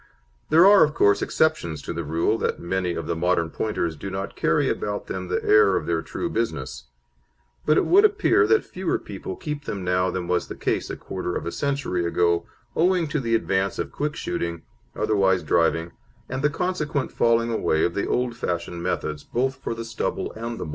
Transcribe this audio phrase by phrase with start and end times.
[0.49, 4.09] There are, of course, exceptions to the rule that many of the modern Pointers do
[4.09, 6.85] not carry about them the air of their true business;
[7.67, 10.97] but it would appear that fewer people keep them now than was the case a
[10.97, 14.63] quarter of a century ago, owing to the advance of quick shooting,
[14.95, 15.91] otherwise driving,
[16.27, 20.57] and the consequent falling away of the old fashioned methods, both for the stubble and
[20.59, 20.69] the moor.